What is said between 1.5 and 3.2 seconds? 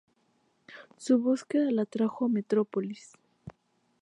la trajo a Metropolis.